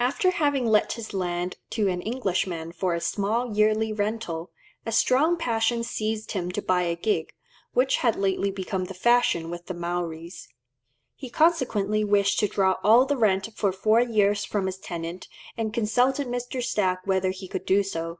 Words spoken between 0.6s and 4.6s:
let his land to an Englishman for a small yearly rental,